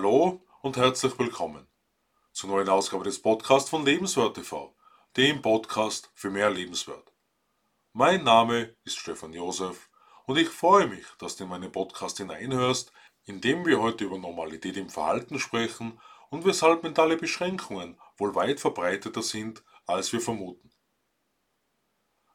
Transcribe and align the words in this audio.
Hallo 0.00 0.40
und 0.62 0.78
herzlich 0.78 1.18
willkommen 1.18 1.68
zur 2.32 2.48
neuen 2.48 2.70
Ausgabe 2.70 3.04
des 3.04 3.20
Podcasts 3.20 3.68
von 3.68 3.84
Lebenswert 3.84 4.34
TV, 4.34 4.74
dem 5.18 5.42
Podcast 5.42 6.10
für 6.14 6.30
mehr 6.30 6.48
Lebenswert. 6.48 7.12
Mein 7.92 8.24
Name 8.24 8.74
ist 8.84 8.96
Stefan 8.96 9.34
Josef 9.34 9.90
und 10.24 10.38
ich 10.38 10.48
freue 10.48 10.86
mich, 10.86 11.04
dass 11.18 11.36
du 11.36 11.44
in 11.44 11.50
meinen 11.50 11.70
Podcast 11.70 12.16
hineinhörst, 12.16 12.92
in 13.24 13.42
dem 13.42 13.66
wir 13.66 13.82
heute 13.82 14.04
über 14.04 14.16
Normalität 14.16 14.78
im 14.78 14.88
Verhalten 14.88 15.38
sprechen 15.38 16.00
und 16.30 16.46
weshalb 16.46 16.82
mentale 16.82 17.18
Beschränkungen 17.18 18.00
wohl 18.16 18.34
weit 18.34 18.58
verbreiteter 18.58 19.22
sind, 19.22 19.62
als 19.84 20.14
wir 20.14 20.22
vermuten. 20.22 20.70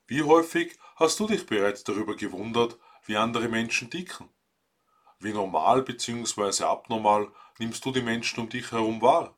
Wie 0.05 0.22
häufig 0.22 0.77
hast 0.98 1.20
du 1.20 1.26
dich 1.26 1.48
bereits 1.48 1.84
darüber 1.84 2.16
gewundert, 2.16 2.77
wie 3.05 3.18
andere 3.18 3.50
Menschen 3.50 3.90
ticken? 3.90 4.30
Wie 5.20 5.34
normal 5.34 5.82
bzw. 5.82 6.64
abnormal 6.64 7.32
nimmst 7.58 7.86
du 7.86 7.92
die 7.92 8.02
Menschen 8.02 8.42
um 8.42 8.50
dich 8.50 8.72
herum 8.72 9.02
wahr? 9.02 9.38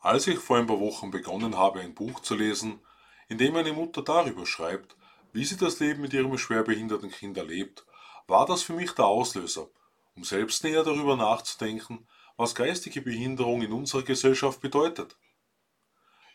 Als 0.00 0.26
ich 0.26 0.38
vor 0.38 0.58
ein 0.58 0.66
paar 0.66 0.80
Wochen 0.80 1.10
begonnen 1.10 1.56
habe, 1.56 1.80
ein 1.80 1.94
Buch 1.94 2.20
zu 2.20 2.34
lesen, 2.34 2.80
in 3.28 3.38
dem 3.38 3.56
eine 3.56 3.72
Mutter 3.72 4.02
darüber 4.02 4.44
schreibt, 4.44 4.96
wie 5.32 5.44
sie 5.44 5.56
das 5.56 5.80
Leben 5.80 6.02
mit 6.02 6.12
ihrem 6.12 6.36
schwerbehinderten 6.36 7.10
Kind 7.10 7.36
erlebt, 7.36 7.86
war 8.26 8.46
das 8.46 8.62
für 8.62 8.74
mich 8.74 8.92
der 8.92 9.06
Auslöser, 9.06 9.68
um 10.14 10.24
selbst 10.24 10.62
näher 10.62 10.84
darüber 10.84 11.16
nachzudenken, 11.16 12.06
was 12.36 12.54
geistige 12.54 13.00
Behinderung 13.00 13.62
in 13.62 13.72
unserer 13.72 14.02
Gesellschaft 14.02 14.60
bedeutet. 14.60 15.16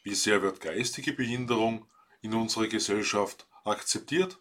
Wie 0.03 0.16
sehr 0.16 0.41
wird 0.41 0.61
geistige 0.61 1.13
Behinderung 1.13 1.86
in 2.22 2.34
unserer 2.34 2.67
Gesellschaft 2.67 3.47
akzeptiert? 3.63 4.39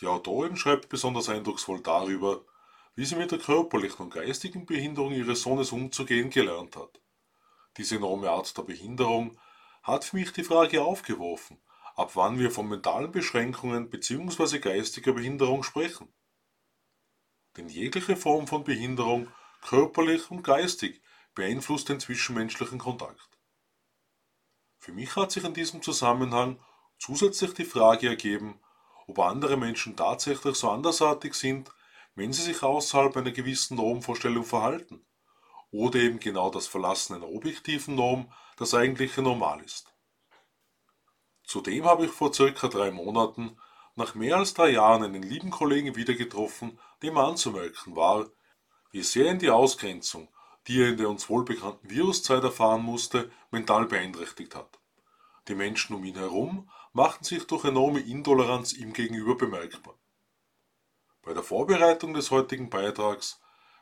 Die 0.00 0.06
Autorin 0.06 0.56
schreibt 0.56 0.88
besonders 0.88 1.28
eindrucksvoll 1.28 1.80
darüber, 1.80 2.44
wie 2.94 3.04
sie 3.04 3.16
mit 3.16 3.30
der 3.30 3.38
körperlichen 3.38 4.06
und 4.06 4.14
geistigen 4.14 4.66
Behinderung 4.66 5.12
ihres 5.12 5.42
Sohnes 5.42 5.72
umzugehen 5.72 6.30
gelernt 6.30 6.76
hat. 6.76 7.00
Diese 7.76 7.96
enorme 7.96 8.30
Art 8.30 8.56
der 8.56 8.62
Behinderung 8.62 9.38
hat 9.82 10.04
für 10.04 10.16
mich 10.16 10.32
die 10.32 10.44
Frage 10.44 10.82
aufgeworfen, 10.82 11.60
ab 11.94 12.12
wann 12.14 12.38
wir 12.38 12.50
von 12.50 12.68
mentalen 12.68 13.10
Beschränkungen 13.12 13.90
bzw. 13.90 14.58
geistiger 14.58 15.12
Behinderung 15.12 15.62
sprechen. 15.62 16.12
Denn 17.56 17.68
jegliche 17.68 18.16
Form 18.16 18.46
von 18.46 18.64
Behinderung, 18.64 19.28
körperlich 19.62 20.30
und 20.30 20.42
geistig, 20.42 21.02
beeinflusst 21.34 21.88
den 21.88 22.00
zwischenmenschlichen 22.00 22.78
Kontakt. 22.78 23.38
Für 24.78 24.92
mich 24.92 25.14
hat 25.16 25.32
sich 25.32 25.44
in 25.44 25.54
diesem 25.54 25.82
Zusammenhang 25.82 26.60
zusätzlich 26.98 27.54
die 27.54 27.64
Frage 27.64 28.08
ergeben, 28.08 28.60
ob 29.08 29.18
andere 29.18 29.56
Menschen 29.56 29.96
tatsächlich 29.96 30.54
so 30.54 30.70
andersartig 30.70 31.34
sind, 31.34 31.70
wenn 32.14 32.32
sie 32.32 32.42
sich 32.42 32.62
außerhalb 32.62 33.16
einer 33.16 33.32
gewissen 33.32 33.76
Normvorstellung 33.76 34.44
verhalten, 34.44 35.04
oder 35.70 35.98
eben 35.98 36.20
genau 36.20 36.50
das 36.50 36.66
Verlassen 36.66 37.14
einer 37.14 37.28
objektiven 37.28 37.94
Norm 37.94 38.30
das 38.56 38.74
eigentliche 38.74 39.22
Normal 39.22 39.62
ist. 39.62 39.94
Zudem 41.42 41.86
habe 41.86 42.04
ich 42.06 42.10
vor 42.10 42.32
circa 42.32 42.68
drei 42.68 42.90
Monaten 42.90 43.56
nach 43.96 44.14
mehr 44.14 44.36
als 44.36 44.54
drei 44.54 44.70
Jahren 44.70 45.02
einen 45.02 45.22
lieben 45.22 45.50
Kollegen 45.50 45.96
wieder 45.96 46.14
getroffen, 46.14 46.78
dem 47.02 47.16
anzumerken 47.16 47.96
war, 47.96 48.26
wie 48.90 49.02
sehr 49.02 49.30
ihn 49.30 49.38
die 49.38 49.50
Ausgrenzung, 49.50 50.28
die 50.66 50.82
er 50.82 50.90
in 50.90 50.98
der 50.98 51.08
uns 51.08 51.28
wohlbekannten 51.28 51.88
Viruszeit 51.88 52.44
erfahren 52.44 52.82
musste, 52.82 53.30
mental 53.50 53.86
beeinträchtigt 53.86 54.54
hat. 54.54 54.78
Die 55.48 55.54
Menschen 55.54 55.96
um 55.96 56.04
ihn 56.04 56.16
herum 56.16 56.70
machten 56.92 57.24
sich 57.24 57.46
durch 57.46 57.64
enorme 57.64 58.00
Intoleranz 58.00 58.72
ihm 58.72 58.92
gegenüber 58.92 59.36
bemerkbar. 59.36 59.94
Bei 61.22 61.34
der 61.34 61.42
Vorbereitung 61.42 62.14
des 62.14 62.30
heutigen 62.30 62.70
Beitrags 62.70 63.40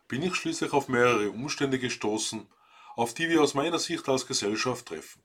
bin 0.08 0.22
ich 0.22 0.34
schließlich 0.34 0.72
auf 0.72 0.88
mehrere 0.88 1.30
Umstände 1.30 1.78
gestoßen, 1.78 2.48
auf 2.94 3.14
die 3.14 3.28
wir 3.28 3.42
aus 3.42 3.54
meiner 3.54 3.78
Sicht 3.78 4.08
als 4.08 4.26
Gesellschaft 4.26 4.86
treffen. 4.86 5.22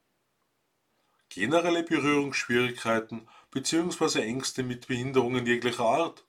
Generelle 1.29 1.83
Berührungsschwierigkeiten 1.83 3.27
bzw. 3.51 4.21
Ängste 4.21 4.63
mit 4.63 4.87
Behinderungen 4.87 5.45
jeglicher 5.45 5.85
Art, 5.85 6.25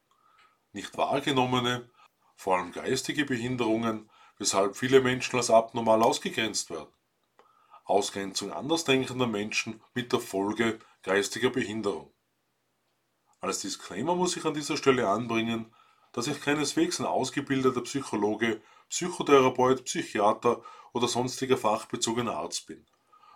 nicht 0.73 0.97
wahrgenommene, 0.97 1.91
vor 2.37 2.57
allem 2.57 2.73
geistige 2.73 3.25
Behinderungen, 3.25 4.09
weshalb 4.39 4.77
viele 4.77 5.01
Menschen 5.01 5.37
als 5.37 5.51
abnormal 5.51 6.03
ausgegrenzt 6.03 6.71
werden. 6.71 6.93
Ausgrenzung 7.93 8.51
andersdenkender 8.51 9.27
Menschen 9.27 9.83
mit 9.93 10.15
der 10.15 10.21
Folge 10.21 10.79
geistiger 11.03 11.51
Behinderung. 11.51 12.11
Als 13.41 13.61
Disclaimer 13.61 14.15
muss 14.15 14.35
ich 14.35 14.47
an 14.47 14.55
dieser 14.55 14.79
Stelle 14.79 15.07
anbringen, 15.09 15.75
dass 16.13 16.27
ich 16.27 16.41
keineswegs 16.41 17.01
ein 17.01 17.07
ausgebildeter 17.07 17.83
Psychologe, 17.83 18.63
Psychotherapeut, 18.89 19.85
Psychiater 19.85 20.63
oder 20.95 21.07
sonstiger 21.07 21.59
fachbezogener 21.59 22.35
Arzt 22.35 22.67
bin, 22.67 22.87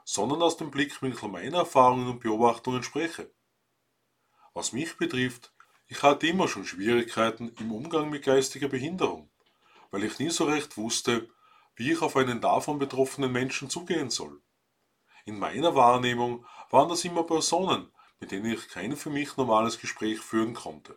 sondern 0.06 0.40
aus 0.40 0.56
dem 0.56 0.70
Blickwinkel 0.70 1.28
meiner 1.28 1.58
Erfahrungen 1.58 2.08
und 2.08 2.20
Beobachtungen 2.20 2.82
spreche. 2.82 3.30
Was 4.54 4.72
mich 4.72 4.96
betrifft, 4.96 5.52
ich 5.86 6.02
hatte 6.02 6.28
immer 6.28 6.48
schon 6.48 6.64
Schwierigkeiten 6.64 7.52
im 7.58 7.72
Umgang 7.72 8.08
mit 8.08 8.24
geistiger 8.24 8.68
Behinderung, 8.68 9.30
weil 9.90 10.04
ich 10.04 10.18
nie 10.18 10.30
so 10.30 10.44
recht 10.44 10.78
wusste, 10.78 11.28
wie 11.74 11.92
ich 11.92 12.00
auf 12.00 12.16
einen 12.16 12.40
davon 12.40 12.78
betroffenen 12.78 13.30
Menschen 13.30 13.68
zugehen 13.68 14.08
soll. 14.08 14.40
In 15.26 15.40
meiner 15.40 15.74
Wahrnehmung 15.74 16.46
waren 16.70 16.88
das 16.88 17.04
immer 17.04 17.24
Personen, 17.24 17.90
mit 18.20 18.30
denen 18.30 18.46
ich 18.46 18.68
kein 18.68 18.96
für 18.96 19.10
mich 19.10 19.36
normales 19.36 19.80
Gespräch 19.80 20.20
führen 20.20 20.54
konnte. 20.54 20.96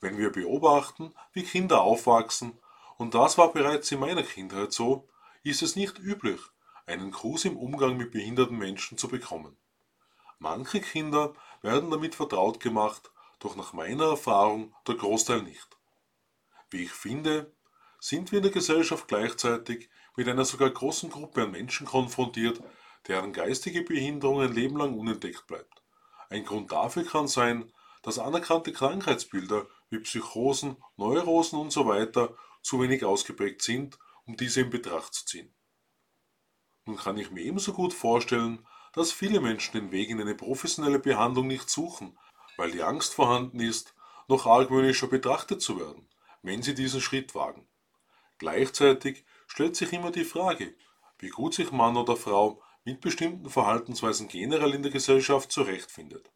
Wenn 0.00 0.16
wir 0.16 0.30
beobachten, 0.30 1.12
wie 1.32 1.42
Kinder 1.42 1.82
aufwachsen, 1.82 2.60
und 2.96 3.14
das 3.14 3.36
war 3.38 3.52
bereits 3.52 3.90
in 3.90 3.98
meiner 3.98 4.22
Kindheit 4.22 4.72
so, 4.72 5.08
ist 5.42 5.62
es 5.62 5.74
nicht 5.74 5.98
üblich, 5.98 6.40
einen 6.86 7.10
Gruß 7.10 7.46
im 7.46 7.56
Umgang 7.56 7.96
mit 7.96 8.12
behinderten 8.12 8.56
Menschen 8.56 8.96
zu 8.96 9.08
bekommen. 9.08 9.56
Manche 10.38 10.80
Kinder 10.80 11.34
werden 11.62 11.90
damit 11.90 12.14
vertraut 12.14 12.60
gemacht, 12.60 13.10
doch 13.40 13.56
nach 13.56 13.72
meiner 13.72 14.10
Erfahrung 14.10 14.72
der 14.86 14.94
Großteil 14.94 15.42
nicht. 15.42 15.76
Wie 16.70 16.84
ich 16.84 16.92
finde, 16.92 17.52
sind 17.98 18.30
wir 18.30 18.38
in 18.38 18.44
der 18.44 18.52
Gesellschaft 18.52 19.08
gleichzeitig 19.08 19.90
mit 20.16 20.28
einer 20.28 20.44
sogar 20.44 20.70
großen 20.70 21.10
Gruppe 21.10 21.42
an 21.42 21.52
Menschen 21.52 21.86
konfrontiert, 21.86 22.60
deren 23.08 23.32
geistige 23.32 23.82
Behinderung 23.82 24.40
ein 24.40 24.52
Leben 24.52 24.76
lang 24.76 24.98
unentdeckt 24.98 25.46
bleibt. 25.46 25.82
Ein 26.28 26.44
Grund 26.44 26.70
dafür 26.72 27.04
kann 27.04 27.28
sein, 27.28 27.72
dass 28.02 28.18
anerkannte 28.18 28.72
Krankheitsbilder 28.72 29.66
wie 29.90 29.98
Psychosen, 29.98 30.76
Neurosen 30.96 31.58
usw. 31.58 32.06
So 32.12 32.36
zu 32.62 32.80
wenig 32.80 33.04
ausgeprägt 33.04 33.62
sind, 33.62 33.98
um 34.26 34.36
diese 34.36 34.60
in 34.60 34.70
Betracht 34.70 35.14
zu 35.14 35.24
ziehen. 35.24 35.54
Nun 36.84 36.96
kann 36.96 37.18
ich 37.18 37.30
mir 37.30 37.42
ebenso 37.42 37.72
gut 37.72 37.94
vorstellen, 37.94 38.66
dass 38.92 39.12
viele 39.12 39.40
Menschen 39.40 39.72
den 39.72 39.92
Weg 39.92 40.10
in 40.10 40.20
eine 40.20 40.34
professionelle 40.34 40.98
Behandlung 40.98 41.46
nicht 41.46 41.70
suchen, 41.70 42.18
weil 42.56 42.70
die 42.70 42.82
Angst 42.82 43.14
vorhanden 43.14 43.60
ist, 43.60 43.94
noch 44.28 44.46
argwöhnischer 44.46 45.06
betrachtet 45.06 45.62
zu 45.62 45.78
werden, 45.78 46.08
wenn 46.42 46.62
sie 46.62 46.74
diesen 46.74 47.00
Schritt 47.00 47.34
wagen. 47.34 47.66
Gleichzeitig 48.38 49.24
stellt 49.50 49.74
sich 49.74 49.92
immer 49.92 50.12
die 50.12 50.24
Frage, 50.24 50.74
wie 51.18 51.28
gut 51.28 51.54
sich 51.54 51.72
Mann 51.72 51.96
oder 51.96 52.16
Frau 52.16 52.62
mit 52.84 53.00
bestimmten 53.00 53.50
Verhaltensweisen 53.50 54.28
generell 54.28 54.74
in 54.74 54.82
der 54.82 54.92
Gesellschaft 54.92 55.50
zurechtfindet. 55.50 56.30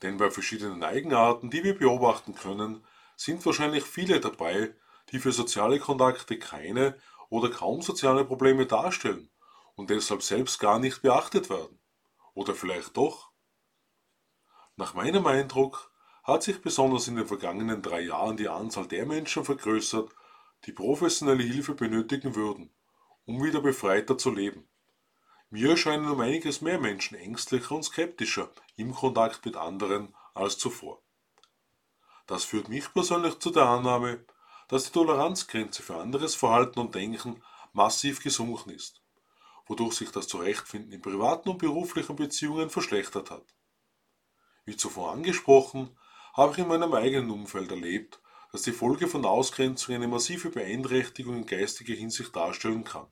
Denn 0.00 0.16
bei 0.16 0.30
verschiedenen 0.30 0.82
Eigenarten, 0.82 1.50
die 1.50 1.62
wir 1.62 1.78
beobachten 1.78 2.34
können, 2.34 2.84
sind 3.16 3.44
wahrscheinlich 3.44 3.84
viele 3.84 4.18
dabei, 4.18 4.74
die 5.10 5.18
für 5.18 5.30
soziale 5.30 5.78
Kontakte 5.78 6.38
keine 6.38 6.96
oder 7.28 7.50
kaum 7.50 7.82
soziale 7.82 8.24
Probleme 8.24 8.64
darstellen 8.64 9.28
und 9.74 9.90
deshalb 9.90 10.22
selbst 10.22 10.58
gar 10.58 10.78
nicht 10.78 11.02
beachtet 11.02 11.50
werden. 11.50 11.78
Oder 12.32 12.54
vielleicht 12.54 12.96
doch? 12.96 13.30
Nach 14.76 14.94
meinem 14.94 15.26
Eindruck 15.26 15.92
hat 16.24 16.42
sich 16.42 16.62
besonders 16.62 17.08
in 17.08 17.16
den 17.16 17.26
vergangenen 17.26 17.82
drei 17.82 18.00
Jahren 18.00 18.38
die 18.38 18.48
Anzahl 18.48 18.86
der 18.86 19.04
Menschen 19.04 19.44
vergrößert, 19.44 20.10
die 20.64 20.72
professionelle 20.72 21.42
Hilfe 21.42 21.74
benötigen 21.74 22.34
würden, 22.34 22.70
um 23.26 23.42
wieder 23.42 23.60
befreiter 23.60 24.16
zu 24.18 24.30
leben. 24.30 24.68
Mir 25.50 25.70
erscheinen 25.70 26.08
um 26.08 26.20
einiges 26.20 26.60
mehr 26.60 26.78
Menschen 26.78 27.18
ängstlicher 27.18 27.74
und 27.74 27.82
skeptischer 27.82 28.50
im 28.76 28.94
Kontakt 28.94 29.44
mit 29.44 29.56
anderen 29.56 30.14
als 30.34 30.56
zuvor. 30.56 31.02
Das 32.26 32.44
führt 32.44 32.68
mich 32.68 32.90
persönlich 32.92 33.38
zu 33.38 33.50
der 33.50 33.66
Annahme, 33.66 34.24
dass 34.68 34.84
die 34.84 34.92
Toleranzgrenze 34.92 35.82
für 35.82 35.96
anderes 35.96 36.34
Verhalten 36.34 36.80
und 36.80 36.94
Denken 36.94 37.42
massiv 37.74 38.22
gesunken 38.22 38.70
ist, 38.70 39.02
wodurch 39.66 39.94
sich 39.94 40.10
das 40.10 40.28
Zurechtfinden 40.28 40.92
in 40.92 41.02
privaten 41.02 41.50
und 41.50 41.58
beruflichen 41.58 42.16
Beziehungen 42.16 42.70
verschlechtert 42.70 43.30
hat. 43.30 43.44
Wie 44.64 44.76
zuvor 44.76 45.12
angesprochen, 45.12 45.94
habe 46.32 46.52
ich 46.52 46.58
in 46.58 46.68
meinem 46.68 46.94
eigenen 46.94 47.30
Umfeld 47.30 47.70
erlebt, 47.70 48.21
dass 48.52 48.62
die 48.62 48.72
Folge 48.72 49.08
von 49.08 49.24
Ausgrenzung 49.24 49.94
eine 49.94 50.08
massive 50.08 50.50
Beeinträchtigung 50.50 51.36
in 51.36 51.46
geistiger 51.46 51.94
Hinsicht 51.94 52.36
darstellen 52.36 52.84
kann. 52.84 53.06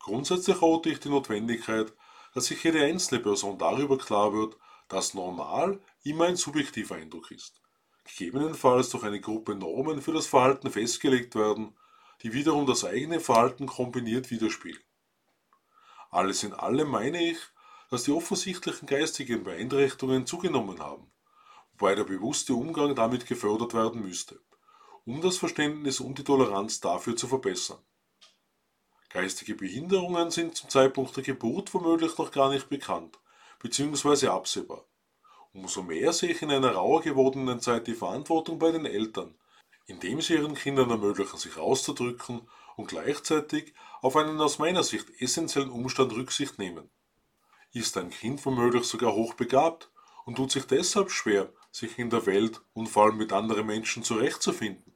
Grundsätzlich 0.00 0.60
halte 0.60 0.90
ich 0.90 1.00
die 1.00 1.10
Notwendigkeit, 1.10 1.92
dass 2.34 2.46
sich 2.46 2.62
jede 2.64 2.84
einzelne 2.84 3.20
Person 3.20 3.56
darüber 3.56 3.96
klar 3.96 4.32
wird, 4.32 4.56
dass 4.88 5.14
normal 5.14 5.80
immer 6.02 6.26
ein 6.26 6.36
subjektiver 6.36 6.96
Eindruck 6.96 7.30
ist. 7.30 7.60
gegebenenfalls 8.04 8.90
durch 8.90 9.04
eine 9.04 9.20
Gruppe 9.20 9.54
Normen 9.54 10.00
für 10.02 10.12
das 10.12 10.26
Verhalten 10.26 10.70
festgelegt 10.70 11.34
werden, 11.34 11.76
die 12.22 12.32
wiederum 12.32 12.66
das 12.66 12.84
eigene 12.84 13.20
Verhalten 13.20 13.66
kombiniert 13.66 14.30
widerspiegeln. 14.30 14.82
Alles 16.10 16.42
in 16.42 16.54
allem 16.54 16.88
meine 16.88 17.22
ich, 17.22 17.38
dass 17.90 18.04
die 18.04 18.12
offensichtlichen 18.12 18.86
geistigen 18.86 19.44
Beeinträchtigungen 19.44 20.26
zugenommen 20.26 20.80
haben, 20.80 21.12
wobei 21.78 21.94
der 21.94 22.04
bewusste 22.04 22.54
Umgang 22.54 22.94
damit 22.94 23.26
gefördert 23.26 23.72
werden 23.72 24.02
müsste, 24.02 24.40
um 25.04 25.20
das 25.20 25.38
Verständnis 25.38 26.00
und 26.00 26.18
die 26.18 26.24
Toleranz 26.24 26.80
dafür 26.80 27.16
zu 27.16 27.28
verbessern. 27.28 27.78
Geistige 29.10 29.54
Behinderungen 29.54 30.30
sind 30.30 30.56
zum 30.56 30.68
Zeitpunkt 30.68 31.16
der 31.16 31.22
Geburt 31.22 31.72
womöglich 31.72 32.18
noch 32.18 32.30
gar 32.32 32.50
nicht 32.50 32.68
bekannt 32.68 33.18
bzw. 33.62 34.26
absehbar. 34.26 34.84
Umso 35.54 35.82
mehr 35.82 36.12
sehe 36.12 36.30
ich 36.30 36.42
in 36.42 36.50
einer 36.50 36.72
rauer 36.72 37.00
gewordenen 37.00 37.60
Zeit 37.60 37.86
die 37.86 37.94
Verantwortung 37.94 38.58
bei 38.58 38.70
den 38.70 38.84
Eltern, 38.84 39.34
indem 39.86 40.20
sie 40.20 40.34
ihren 40.34 40.54
Kindern 40.54 40.90
ermöglichen, 40.90 41.38
sich 41.38 41.56
auszudrücken 41.56 42.42
und 42.76 42.88
gleichzeitig 42.88 43.72
auf 44.02 44.16
einen 44.16 44.40
aus 44.40 44.58
meiner 44.58 44.82
Sicht 44.82 45.08
essentiellen 45.20 45.70
Umstand 45.70 46.12
Rücksicht 46.12 46.58
nehmen. 46.58 46.90
Ist 47.72 47.96
ein 47.96 48.10
Kind 48.10 48.44
womöglich 48.44 48.84
sogar 48.84 49.14
hochbegabt 49.14 49.90
und 50.26 50.34
tut 50.34 50.50
sich 50.50 50.64
deshalb 50.66 51.10
schwer, 51.10 51.50
sich 51.78 51.98
in 51.98 52.10
der 52.10 52.26
Welt 52.26 52.60
und 52.74 52.88
vor 52.88 53.04
allem 53.04 53.16
mit 53.16 53.32
anderen 53.32 53.66
Menschen 53.66 54.02
zurechtzufinden? 54.02 54.92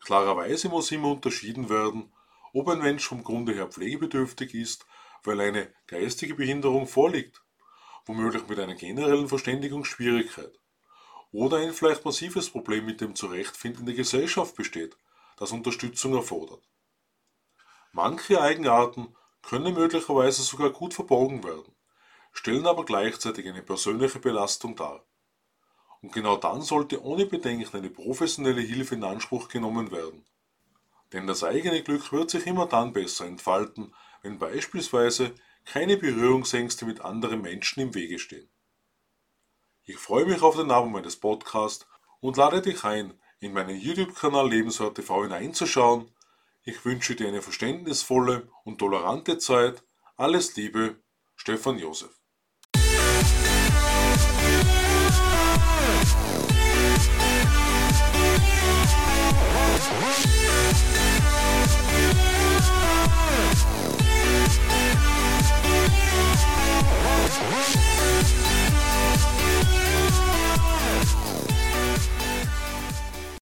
Klarerweise 0.00 0.68
muss 0.68 0.92
immer 0.92 1.10
unterschieden 1.10 1.68
werden, 1.68 2.12
ob 2.52 2.68
ein 2.68 2.78
Mensch 2.78 3.06
vom 3.06 3.24
Grunde 3.24 3.52
her 3.52 3.66
pflegebedürftig 3.66 4.54
ist, 4.54 4.86
weil 5.24 5.40
eine 5.40 5.72
geistige 5.86 6.34
Behinderung 6.34 6.86
vorliegt, 6.86 7.42
womöglich 8.06 8.46
mit 8.48 8.58
einer 8.58 8.76
generellen 8.76 9.28
Verständigungsschwierigkeit, 9.28 10.58
oder 11.32 11.58
ein 11.58 11.74
vielleicht 11.74 12.04
massives 12.04 12.50
Problem 12.50 12.86
mit 12.86 13.00
dem 13.00 13.14
Zurechtfinden 13.14 13.80
in 13.80 13.86
der 13.86 13.94
Gesellschaft 13.96 14.54
besteht, 14.54 14.96
das 15.36 15.52
Unterstützung 15.52 16.14
erfordert. 16.14 16.62
Manche 17.92 18.40
Eigenarten 18.40 19.14
können 19.42 19.74
möglicherweise 19.74 20.42
sogar 20.42 20.70
gut 20.70 20.94
verborgen 20.94 21.44
werden, 21.44 21.74
stellen 22.32 22.66
aber 22.66 22.84
gleichzeitig 22.84 23.48
eine 23.48 23.62
persönliche 23.62 24.18
Belastung 24.18 24.76
dar. 24.76 25.04
Und 26.02 26.12
genau 26.12 26.36
dann 26.36 26.62
sollte 26.62 27.02
ohne 27.02 27.26
Bedenken 27.26 27.76
eine 27.76 27.90
professionelle 27.90 28.60
Hilfe 28.60 28.94
in 28.94 29.04
Anspruch 29.04 29.48
genommen 29.48 29.90
werden. 29.90 30.24
Denn 31.12 31.26
das 31.26 31.44
eigene 31.44 31.82
Glück 31.82 32.12
wird 32.12 32.30
sich 32.30 32.46
immer 32.46 32.66
dann 32.66 32.92
besser 32.92 33.26
entfalten, 33.26 33.94
wenn 34.22 34.38
beispielsweise 34.38 35.34
keine 35.64 35.96
Berührungsängste 35.96 36.84
mit 36.84 37.00
anderen 37.00 37.42
Menschen 37.42 37.80
im 37.80 37.94
Wege 37.94 38.18
stehen. 38.18 38.48
Ich 39.84 39.98
freue 39.98 40.26
mich 40.26 40.42
auf 40.42 40.56
den 40.56 40.66
Namen 40.66 40.92
meines 40.92 41.16
Podcasts 41.16 41.86
und 42.20 42.36
lade 42.36 42.60
dich 42.60 42.82
ein, 42.84 43.14
in 43.38 43.52
meinen 43.52 43.78
YouTube-Kanal 43.78 44.48
Lebenswert 44.48 44.96
TV 44.96 45.22
hineinzuschauen. 45.24 46.10
Ich 46.64 46.84
wünsche 46.84 47.14
dir 47.14 47.28
eine 47.28 47.42
verständnisvolle 47.42 48.48
und 48.64 48.78
tolerante 48.78 49.38
Zeit. 49.38 49.84
Alles 50.16 50.56
Liebe, 50.56 50.96
Stefan 51.36 51.78
Josef. 51.78 52.25